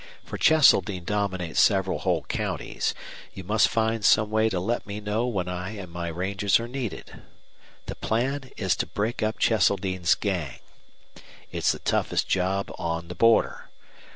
[0.23, 2.95] For Cheseldine dominates several whole counties.
[3.35, 6.67] You must find some way to let me know when I and my rangers are
[6.67, 7.21] needed.
[7.85, 10.57] The plan is to break up Cheseldine's gang.
[11.51, 13.69] It's the toughest job on the border.